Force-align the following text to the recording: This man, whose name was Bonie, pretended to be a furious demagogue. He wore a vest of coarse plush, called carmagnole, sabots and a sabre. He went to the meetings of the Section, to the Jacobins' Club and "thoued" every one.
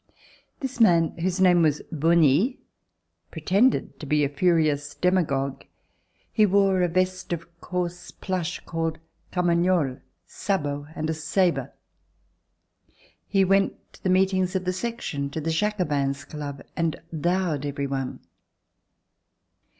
This 0.61 0.79
man, 0.79 1.09
whose 1.19 1.39
name 1.39 1.61
was 1.61 1.83
Bonie, 1.91 2.57
pretended 3.29 3.99
to 3.99 4.07
be 4.07 4.23
a 4.23 4.29
furious 4.29 4.95
demagogue. 4.95 5.63
He 6.33 6.43
wore 6.43 6.81
a 6.81 6.87
vest 6.87 7.31
of 7.31 7.45
coarse 7.61 8.09
plush, 8.09 8.59
called 8.61 8.97
carmagnole, 9.31 10.01
sabots 10.25 10.89
and 10.95 11.07
a 11.07 11.13
sabre. 11.13 11.73
He 13.27 13.45
went 13.45 13.93
to 13.93 14.01
the 14.01 14.09
meetings 14.09 14.55
of 14.55 14.65
the 14.65 14.73
Section, 14.73 15.29
to 15.29 15.39
the 15.39 15.51
Jacobins' 15.51 16.25
Club 16.25 16.63
and 16.75 16.99
"thoued" 17.13 17.63
every 17.63 17.85
one. 17.85 18.21